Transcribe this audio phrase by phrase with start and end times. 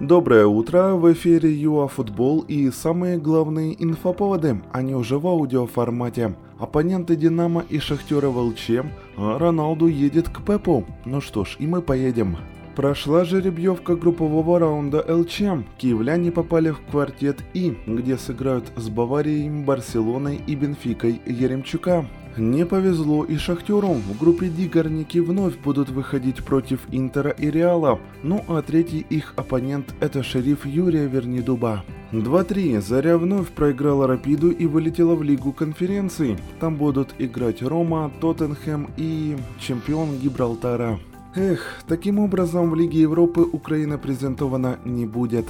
[0.00, 6.34] Доброе утро, в эфире ЮА Футбол и самые главные инфоповоды, они уже в аудиоформате.
[6.58, 8.70] Оппоненты Динамо и Шахтера в ЛЧ,
[9.16, 10.84] а Роналду едет к Пепу.
[11.04, 12.36] Ну что ж, и мы поедем.
[12.74, 15.42] Прошла жеребьевка группового раунда ЛЧ.
[15.76, 22.06] Киевляне попали в квартет И, где сыграют с Баварией, Барселоной и Бенфикой Еремчука.
[22.36, 23.92] Не повезло и Шахтеру.
[23.92, 28.00] В группе Ди горняки вновь будут выходить против Интера и Реала.
[28.22, 31.84] Ну а третий их оппонент это шериф Юрия Вернидуба.
[32.12, 32.80] 2-3.
[32.80, 36.38] Заря вновь проиграла Рапиду и вылетела в Лигу конференций.
[36.60, 40.98] Там будут играть Рома, Тоттенхэм и чемпион Гибралтара.
[41.34, 45.46] Эх, таким образом в Лиге Европы Украина презентована не будет.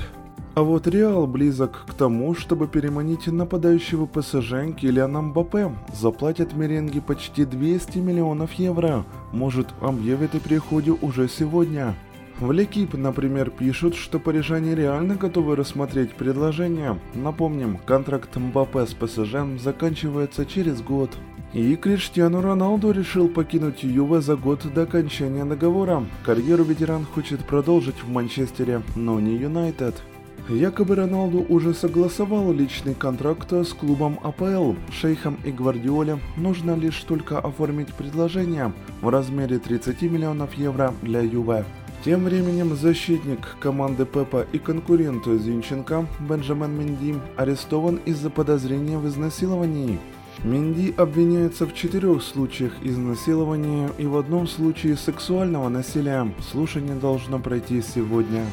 [0.54, 5.72] А вот Реал близок к тому, чтобы переманить нападающего ПСЖ Килиана Мбаппе.
[5.94, 9.06] Заплатят меренги почти 200 миллионов евро.
[9.32, 11.94] Может, объявят о переходе уже сегодня.
[12.38, 16.98] В Лекип, например, пишут, что парижане реально готовы рассмотреть предложение.
[17.14, 21.10] Напомним, контракт Мбаппе с ПСЖ заканчивается через год.
[21.54, 26.04] И Криштиану Роналду решил покинуть Юве за год до окончания договора.
[26.26, 30.02] Карьеру ветеран хочет продолжить в Манчестере, но не Юнайтед.
[30.48, 36.18] Якобы Роналду уже согласовал личный контракт с клубом АПЛ, Шейхом и Гвардиоле.
[36.36, 41.64] Нужно лишь только оформить предложение в размере 30 миллионов евро для Юве.
[42.04, 50.00] Тем временем защитник команды Пепа и конкурент Зинченко Бенджамен Менди арестован из-за подозрения в изнасиловании.
[50.42, 56.28] Минди обвиняется в четырех случаях изнасилования и в одном случае сексуального насилия.
[56.50, 58.44] Слушание должно пройти сегодня.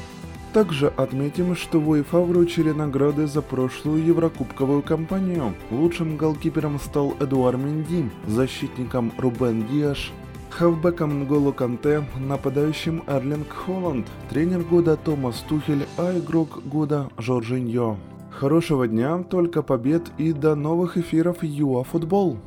[0.54, 5.54] Также отметим, что в УЕФА вручили награды за прошлую Еврокубковую кампанию.
[5.70, 10.12] Лучшим голкипером стал Эдуар Минди, защитником Рубен Диаш,
[10.50, 17.98] хавбеком Нголо Канте, нападающим Эрлинг Холланд, тренер года Томас Тухель, а игрок года Жоржиньо.
[18.32, 22.40] Хорошего дня, только побед и до новых эфиров ЮА Футбол.